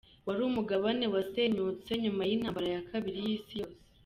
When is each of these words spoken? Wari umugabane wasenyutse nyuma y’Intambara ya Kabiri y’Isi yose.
Wari 0.25 0.41
umugabane 0.49 1.05
wasenyutse 1.13 1.91
nyuma 2.03 2.21
y’Intambara 2.29 2.67
ya 2.75 2.85
Kabiri 2.89 3.17
y’Isi 3.25 3.53
yose. 3.61 3.79